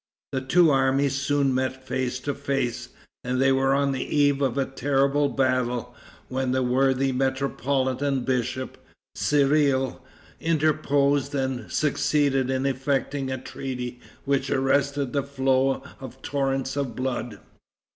The 0.31 0.41
two 0.41 0.71
armies 0.71 1.13
soon 1.15 1.53
met 1.53 1.85
face 1.85 2.19
to 2.21 2.33
face, 2.33 2.89
and 3.23 3.39
they 3.39 3.51
were 3.51 3.75
on 3.75 3.91
the 3.91 4.03
eve 4.03 4.41
of 4.41 4.57
a 4.57 4.65
terrible 4.65 5.29
battle, 5.29 5.93
when 6.27 6.53
the 6.53 6.63
worthy 6.63 7.11
metropolitan 7.11 8.21
bishop, 8.23 8.79
Cyrille, 9.13 10.03
interposed 10.39 11.35
and 11.35 11.71
succeeded 11.71 12.49
in 12.49 12.65
effecting 12.65 13.29
a 13.29 13.37
treaty 13.37 13.99
which 14.25 14.49
arrested 14.49 15.13
the 15.13 15.21
flow 15.21 15.83
of 15.99 16.19
torrents 16.23 16.75
of 16.75 16.95
blood. 16.95 17.39